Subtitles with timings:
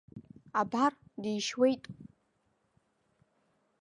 [0.59, 1.83] Абар, дишьуеит.